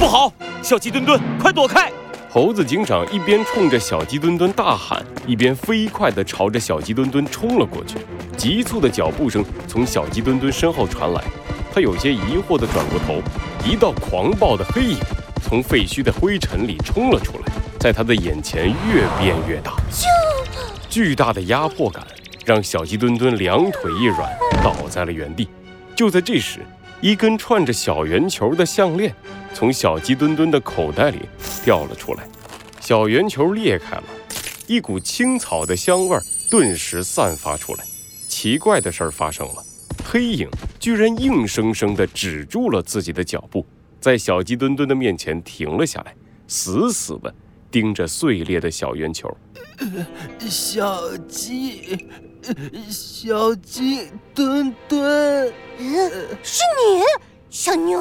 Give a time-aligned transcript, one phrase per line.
[0.00, 0.32] 不好！
[0.62, 1.92] 小鸡墩墩，快躲开！
[2.30, 7.98] 猴子警长一边冲着小鸡墩墩大喊，一边飞快地朝着小鸡墩墩冲了过去。
[8.34, 11.22] 急促的脚步声从小鸡墩墩身后传来，
[11.70, 13.20] 他有些疑惑地转过头，
[13.62, 14.96] 一道狂暴的黑影
[15.42, 19.74] 从废墟的灰尘里冲了出来，在他的眼前越变越大。
[20.88, 22.02] 巨大的压迫感
[22.46, 24.32] 让小鸡墩墩两腿一软，
[24.64, 25.46] 倒在了原地。
[25.94, 26.60] 就在这时，
[27.00, 29.14] 一根串着小圆球的项链
[29.54, 31.20] 从小鸡墩墩的口袋里
[31.64, 32.28] 掉了出来，
[32.78, 34.04] 小圆球裂开了，
[34.66, 36.18] 一股青草的香味
[36.50, 37.84] 顿时散发出来。
[38.28, 39.64] 奇怪的事儿发生了，
[40.04, 43.66] 黑影居然硬生生地止住了自己的脚步，
[43.98, 46.14] 在小鸡墩墩的面前停了下来，
[46.46, 47.34] 死死地
[47.70, 49.34] 盯着碎裂的小圆球。
[50.40, 52.06] 小鸡，
[52.88, 56.10] 小鸡墩墩，嗯，
[56.42, 57.02] 是你，
[57.50, 58.00] 小牛。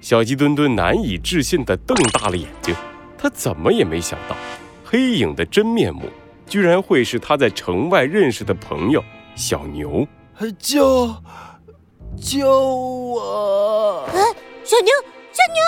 [0.00, 2.74] 小鸡墩墩难以置信地瞪大了眼睛，
[3.18, 4.36] 他怎么也没想到，
[4.84, 6.08] 黑影的真面目
[6.46, 9.04] 居然会是他在城外认识的朋友
[9.34, 10.06] 小牛。
[10.58, 11.14] 救，
[12.18, 14.08] 救我！
[14.14, 14.20] 哎，
[14.64, 14.90] 小牛，
[15.32, 15.60] 小牛！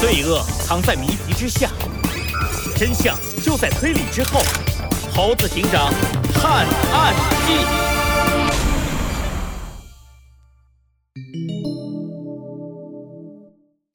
[0.00, 1.70] 罪恶藏在谜题之下，
[2.84, 4.40] 真相就在推理之后。
[5.14, 5.92] 猴子警长
[6.34, 7.14] 探案
[7.46, 7.54] 记：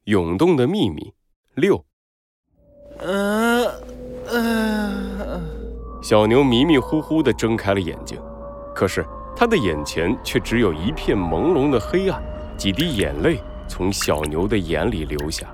[0.06, 1.14] 涌动的秘密
[1.56, 1.84] 六。
[3.00, 3.68] 嗯
[4.30, 5.44] 嗯。
[6.02, 8.18] 小牛迷迷糊糊的睁开了眼睛，
[8.74, 12.24] 可是他的眼前却只有一片朦胧的黑暗，
[12.56, 15.46] 几滴眼泪从小牛的眼里流下。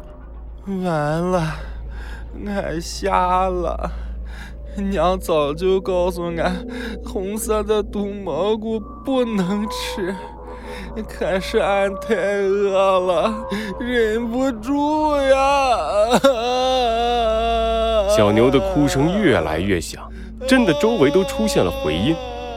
[0.67, 1.55] 完了，
[2.45, 3.91] 俺瞎了。
[4.75, 6.65] 娘早就告诉俺，
[7.05, 10.15] 红色的毒蘑菇不能吃，
[11.07, 13.47] 可是俺太饿了，
[13.79, 16.19] 忍不住呀！
[18.09, 20.11] 小牛的哭声越来越响，
[20.47, 22.15] 震得周围都出现了回音。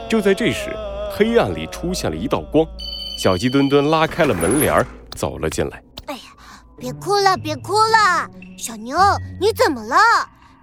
[0.09, 0.75] 就在这时，
[1.11, 2.65] 黑暗里出现了一道光，
[3.19, 4.83] 小鸡墩墩拉开了门帘，
[5.15, 5.83] 走了进来。
[6.79, 8.97] 别哭了，别哭了，小牛，
[9.39, 9.95] 你怎么了？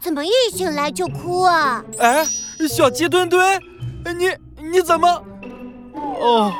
[0.00, 1.82] 怎么一醒来就哭啊？
[1.98, 2.24] 哎，
[2.68, 3.60] 小鸡墩墩，
[4.16, 4.28] 你
[4.70, 5.08] 你怎么？
[6.20, 6.52] 哦，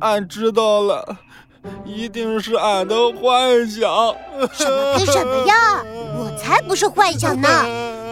[0.00, 1.16] 俺知道了，
[1.84, 4.14] 一定是俺的幻想。
[4.52, 5.82] 什么跟什么呀？
[6.16, 7.48] 我才不是幻想呢，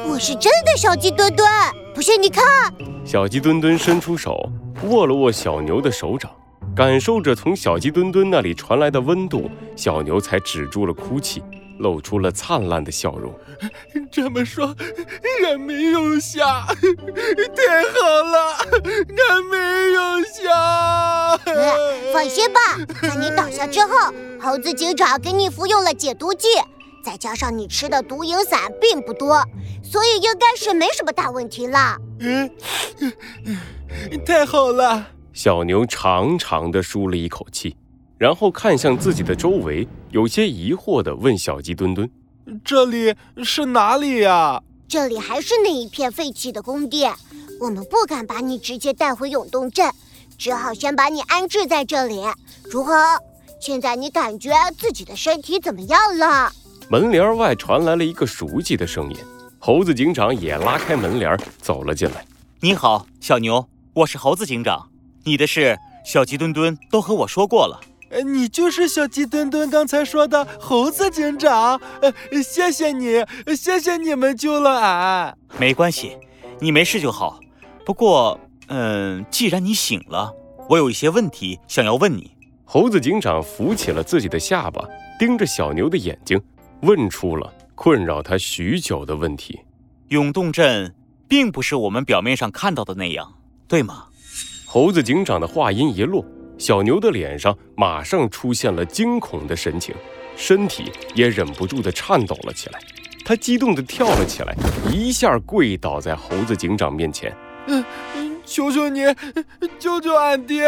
[0.08, 1.48] 我是真的小鸡墩墩。
[1.94, 2.42] 不信你看。
[3.04, 4.50] 小鸡墩墩伸出手，
[4.88, 6.30] 握了握小牛的手掌。
[6.74, 11.42] 感受着从小鸡墩墩那里传来的温度，小牛才止住了哭泣，
[11.78, 13.34] 露出了灿烂的笑容。
[14.10, 14.74] 这么说，
[15.46, 16.64] 俺没有瞎，
[17.54, 18.56] 太好了，
[19.28, 19.56] 俺没
[19.92, 21.36] 有瞎。
[22.12, 26.48] 放心吧，在你倒下之后，猴子警长给你服用了解毒剂，
[27.04, 29.44] 再加上你吃的毒蝇散并不多，
[29.82, 31.98] 所以应该是没什么大问题了。
[32.20, 32.50] 嗯，
[34.24, 35.08] 太好了。
[35.32, 37.74] 小牛长长的舒了一口气，
[38.18, 42.08] 然后看向自己的周围，有些疑惑的问小鸡墩墩
[42.62, 47.14] ：“这里是哪里呀？”“这里还是那一片废弃的宫殿，
[47.58, 49.90] 我们不敢把你直接带回永动镇，
[50.36, 52.22] 只好先把你安置在这里。
[52.70, 52.94] 如何？
[53.58, 56.52] 现在你感觉自己的身体怎么样了？”
[56.90, 59.16] 门帘外传来了一个熟悉的声音，
[59.58, 62.22] 猴子警长也拉开门帘走了进来。
[62.60, 64.88] “你好，小牛，我是猴子警长。”
[65.24, 67.80] 你的事，小鸡墩墩都和我说过了。
[68.10, 71.80] 呃，你就是小鸡墩墩刚才说的猴子警长。
[72.02, 72.12] 呃，
[72.42, 73.24] 谢谢你，
[73.56, 75.38] 谢谢你们救了俺。
[75.58, 76.18] 没关系，
[76.60, 77.40] 你没事就好。
[77.86, 80.34] 不过，嗯，既然你醒了，
[80.68, 82.32] 我有一些问题想要问你。
[82.64, 84.82] 猴子警长扶起了自己的下巴，
[85.18, 86.40] 盯着小牛的眼睛，
[86.82, 89.60] 问出了困扰他许久的问题。
[90.08, 90.94] 永动镇
[91.28, 93.34] 并不是我们表面上看到的那样，
[93.66, 94.08] 对吗？
[94.72, 96.24] 猴子警长的话音一落，
[96.56, 99.94] 小牛的脸上马上出现了惊恐的神情，
[100.34, 102.80] 身体也忍不住的颤抖了起来。
[103.22, 104.56] 他激动的跳了起来，
[104.90, 107.30] 一下跪倒在猴子警长面前
[107.68, 107.84] ：“嗯，
[108.46, 109.02] 求求你，
[109.78, 110.66] 救救俺爹！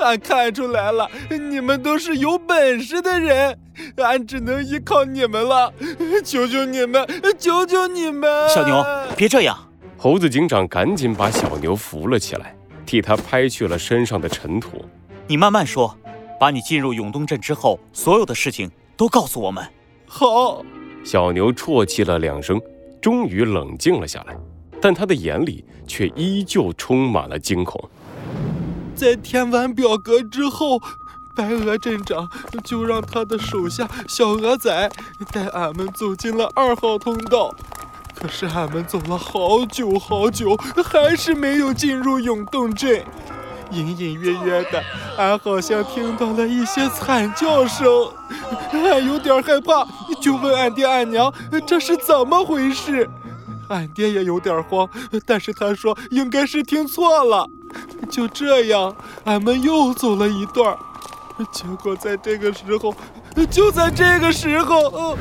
[0.00, 3.58] 俺看出来了，你们都是有本事的人，
[3.98, 5.70] 俺只能依靠你们了。
[6.24, 7.06] 求求你们，
[7.38, 8.82] 求求你们！”小牛，
[9.14, 9.54] 别这样！
[9.98, 12.56] 猴子警长赶紧把小牛扶了起来。
[12.86, 14.82] 替他拍去了身上的尘土。
[15.26, 15.94] 你慢慢说，
[16.38, 19.66] 把你进入永东镇之后所有的事情都告诉我们。
[20.06, 20.64] 好。
[21.04, 22.60] 小牛啜泣了两声，
[23.02, 24.36] 终于冷静了下来，
[24.80, 27.90] 但他的眼里却依旧充满了惊恐。
[28.94, 30.80] 在填完表格之后，
[31.36, 32.26] 白鹅镇长
[32.64, 34.90] 就让他的手下小鹅仔
[35.32, 37.54] 带俺们走进了二号通道。
[38.18, 43.04] 可是俺们走了好久好久，还是没有进入永动镇。
[43.72, 44.82] 隐隐约约的，
[45.18, 47.86] 俺好像听到了一些惨叫声，
[48.72, 49.86] 俺有点害怕，
[50.20, 51.32] 就问俺爹俺娘
[51.66, 53.08] 这是怎么回事。
[53.68, 54.88] 俺爹也有点慌，
[55.26, 57.50] 但是他说应该是听错了。
[58.08, 60.76] 就这样，俺们又走了一段，
[61.50, 62.94] 结果在这个时候，
[63.50, 65.18] 就在这个时候，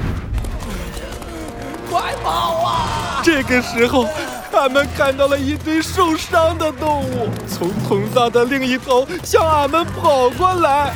[1.96, 3.22] 快跑啊！
[3.24, 4.06] 这个时候，
[4.52, 10.92] 俺们看到了一堆受伤的动物从通道的另一头向俺们跑过来，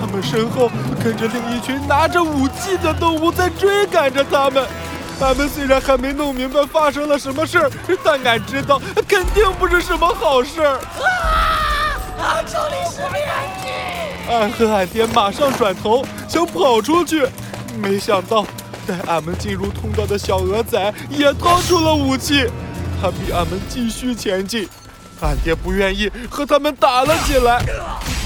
[0.00, 0.68] 他们身后
[1.02, 4.66] 跟着另一群拿着武器的动物在追赶着他们。
[5.20, 7.70] 俺们虽然还没弄明白发生了什么事儿，
[8.02, 10.80] 但俺知道肯定不是什么好事儿。
[12.18, 12.42] 啊！
[12.44, 13.22] 这里是灭
[13.62, 14.32] 地！
[14.32, 17.28] 俺和俺爹马上转头想跑出去，
[17.76, 18.44] 没想到
[18.86, 22.46] 带俺们进入通道的小鹅仔也掏出了武器，
[23.00, 24.68] 他逼俺们继续前进。
[25.20, 27.64] 俺爹不愿意和他们打了起来，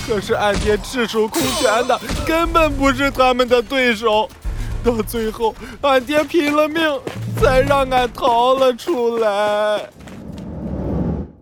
[0.07, 4.29] 可是俺爹赤手空拳的，根本不是他们的对手。
[4.83, 6.81] 到最后，俺爹拼了命
[7.39, 9.91] 才让俺逃了出来。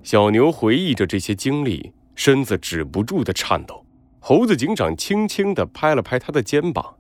[0.03, 3.85] 小牛回忆着这些经历，身子止不住的颤抖。
[4.19, 6.95] 猴子警长轻轻地拍了拍他的肩膀：“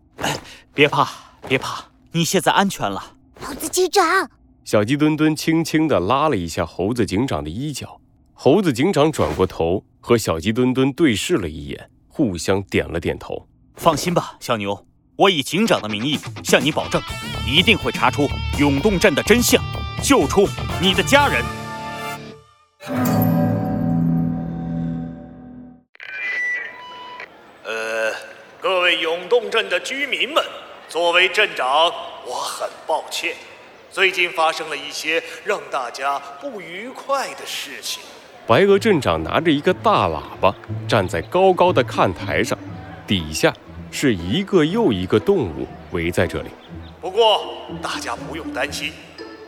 [0.73, 1.09] 别怕，
[1.49, 1.83] 别怕，
[2.15, 4.31] 你现在安全了。”猴子警长，
[4.65, 8.01] 小鸡墩墩轻轻地拉了一下猴子警长的衣角。
[8.33, 13.49] 猴子警长转过头，和小鸡墩墩对视了一眼，互相点了点头。
[13.75, 14.87] 放心吧，小牛。
[15.17, 17.03] 我以警长的名义向你保证，
[17.47, 18.29] 一定会查出
[18.59, 19.63] 永动镇的真相，
[20.03, 20.47] 救出
[20.81, 21.45] 你的家人。
[27.65, 28.13] 呃，
[28.61, 30.45] 各位永动镇的居民们，
[30.95, 31.93] 作为镇长，
[32.25, 33.35] 我很抱歉，
[33.91, 38.01] 最近发生了一些让大家不愉快的事情。
[38.47, 40.55] 白鹅镇长拿着一个大喇叭，
[40.87, 42.57] 站在高高的看台上，
[43.09, 43.53] 底下。
[43.91, 46.49] 是一个又一个动物围在这里。
[47.01, 47.45] 不过
[47.83, 48.93] 大家不用担心，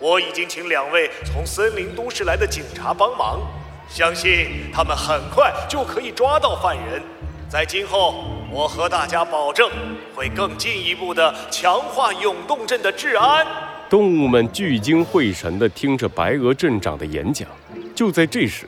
[0.00, 3.40] 我已经请两位从森林都市来的警察帮忙，
[3.88, 7.00] 相信他们很快就可以抓到犯人。
[7.48, 8.24] 在今后，
[8.56, 9.68] 我和大家保证，
[10.14, 13.46] 会更进一步的强化永动镇的治安。
[13.86, 17.46] 动物们聚精会神地听着白鹅镇长的演讲。
[17.94, 18.66] 就在这时，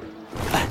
[0.52, 0.66] 哎，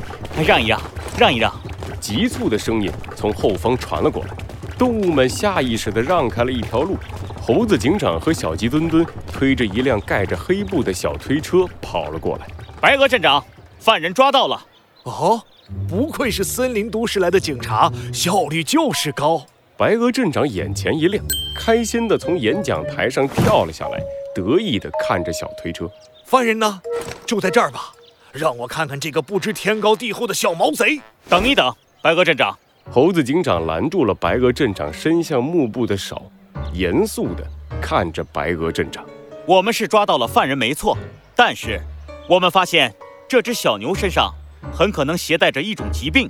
[0.46, 0.80] 让一让，
[1.18, 1.52] 让一让！
[2.00, 4.30] 急促的声音从后方传了过来。
[4.78, 6.96] 动物们下意识地让开了一条路，
[7.42, 9.04] 猴子警长和小鸡墩墩
[9.34, 12.46] 推着一辆盖着黑布的小推车跑了过来。
[12.80, 13.44] 白鹅镇长，
[13.80, 14.64] 犯人抓到了！
[15.06, 15.42] 哦，
[15.88, 19.46] 不愧是森林都市来的警察，效率就是高。
[19.76, 21.24] 白鹅镇长眼前一亮，
[21.60, 24.00] 开心地从演讲台上跳了下来，
[24.34, 25.90] 得意地看着小推车。
[26.26, 26.82] 犯人呢？
[27.26, 27.94] 就在这儿吧，
[28.32, 31.00] 让我看看这个不知天高地厚的小毛贼。
[31.30, 32.58] 等一等，白鹅镇长。
[32.90, 36.32] 猴子警长拦住了白鹅镇长伸向幕布的手，
[36.74, 37.46] 严肃地
[37.82, 39.06] 看着白鹅镇长
[39.46, 40.98] ：“我们是抓到了犯人，没错，
[41.36, 41.82] 但是
[42.30, 42.94] 我们发现
[43.28, 44.34] 这只小牛身上
[44.74, 46.30] 很可能携带着一种疾病，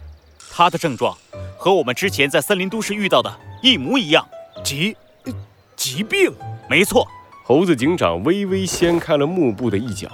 [0.52, 1.18] 它的症状
[1.58, 4.28] 和我们之前在森林都市遇到的一模一样。
[4.64, 4.96] 疾，
[5.76, 6.34] 疾病？
[6.70, 7.08] 没错。”
[7.46, 10.10] 猴子警长微微掀开了幕布的一角，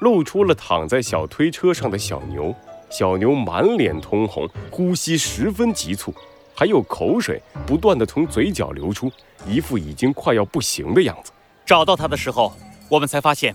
[0.00, 2.52] 露出了躺在小推车上的小牛。
[2.90, 6.12] 小牛满脸通红，呼吸十分急促，
[6.54, 9.10] 还有口水不断的从嘴角流出，
[9.46, 11.30] 一副已经快要不行的样子。
[11.64, 12.52] 找到它的时候，
[12.88, 13.54] 我们才发现，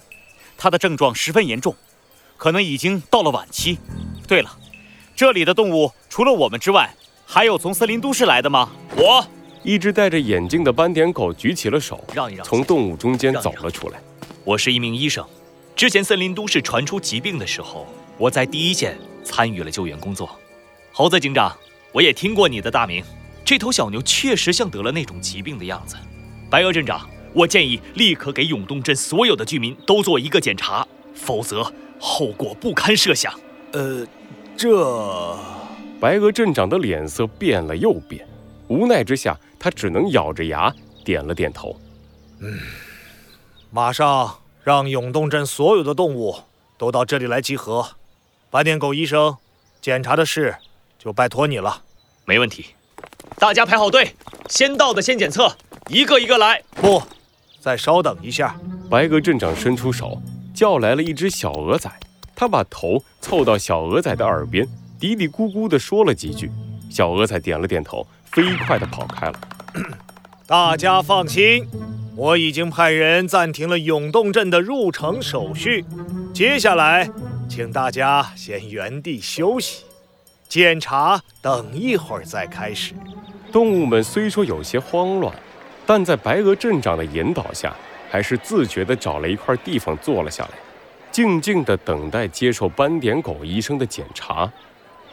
[0.57, 1.75] 它的症状十分严重，
[2.37, 3.77] 可能已经到了晚期。
[4.27, 4.57] 对了，
[5.15, 6.93] 这里的动物除了我们之外，
[7.25, 8.69] 还有从森林都市来的吗？
[8.95, 9.25] 我，
[9.63, 13.99] 一只戴着眼镜的斑点狗举起了手，让一让，从动物中间走了出来。
[14.45, 15.25] 我是一名医生，
[15.75, 17.85] 之前森林都市传出疾病的时候，
[18.17, 18.97] 我在第一线。
[19.29, 20.39] 参与了救援工作，
[20.93, 21.53] 猴子警长，
[21.91, 23.03] 我也听过你的大名。
[23.43, 25.97] 这头小牛确实像得了那种疾病的样子。
[26.49, 33.33] 白鹅镇长，我建议立刻给永东镇所有的居民都做一个检查，否则后果不堪设想。
[33.73, 34.05] 呃，
[34.55, 35.37] 这……
[35.99, 38.27] 白鹅镇长的脸色变了又变，
[38.67, 40.71] 无奈之下，他只能咬着牙
[41.03, 41.75] 点了点头。
[42.39, 42.59] 嗯，
[43.71, 46.35] 马上让永动镇所有的动物
[46.77, 47.85] 都到这里来集合。
[48.51, 49.35] 斑点狗医生，
[49.81, 50.55] 检查的事
[50.99, 51.81] 就拜托你了。
[52.25, 52.67] 没问题，
[53.39, 54.15] 大家排好队，
[54.49, 55.51] 先到的先检测，
[55.89, 56.61] 一个一个来。
[56.75, 57.01] 不，
[57.59, 58.55] 再稍等一下。
[58.87, 60.21] 白鹅镇长伸出手，
[60.57, 61.87] 叫来了一只小鹅仔。
[62.35, 64.67] 他把头凑到小鹅仔的耳边，
[64.99, 66.49] 嘀嘀咕咕地说了几句，
[66.89, 69.39] 小鹅仔点了点头，飞快地跑开了。
[70.47, 71.67] 大家放心，
[72.15, 75.85] 我已经派人暂停了永动镇的入城手续。
[76.33, 77.07] 接下来，
[77.47, 79.83] 请大家先原地休息，
[80.49, 82.95] 检查等一会儿再开始。
[83.51, 85.31] 动物们虽说有些慌乱，
[85.85, 87.75] 但在白鹅镇长的引导下，
[88.09, 90.51] 还是自觉地找了一块地方坐了下来，
[91.11, 94.51] 静静地等待接受斑点狗医生的检查。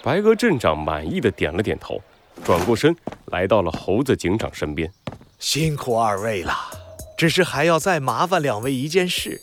[0.03, 2.01] 白鹅镇长满意的点了点头，
[2.45, 2.95] 转过身
[3.27, 4.91] 来到了猴子警长身边。
[5.39, 6.53] 辛苦二位了，
[7.17, 9.41] 只是还要再麻烦两位一件事。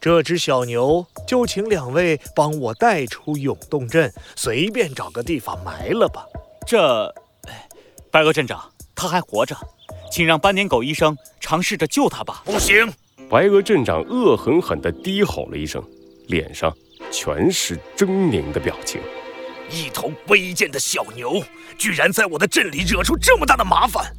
[0.00, 6.24] 这只小牛就请两位帮我带出永动镇，随便找个地方埋了吧。
[6.66, 7.12] 这，
[8.10, 9.56] 白鹅镇长，他还活着，
[10.12, 12.42] 请让斑点狗医生尝试着救他吧。
[12.44, 12.92] 不行！
[13.30, 15.82] 白鹅镇长恶狠狠地低吼了一声，
[16.28, 16.70] 脸上
[17.10, 19.00] 全是狰狞的表情。
[19.70, 21.42] 一头卑贱的小牛，
[21.78, 24.14] 居然在我的镇里惹出这么大的麻烦！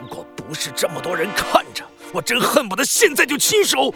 [0.00, 3.94] 如果不是这么多人看着，我真恨不得现在就亲手……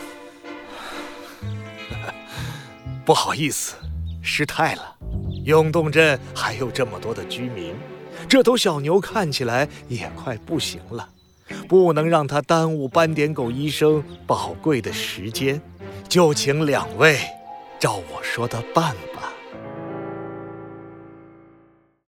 [3.07, 3.77] 不好意思，
[4.23, 4.95] 失态了。
[5.47, 7.75] 永动镇还有这么多的居民，
[8.29, 11.09] 这头小牛看起来也快不行了，
[11.67, 15.61] 不能让它耽误斑点狗医生宝贵的时间，
[16.09, 17.19] 就请两位
[17.81, 19.18] 照我说的办吧。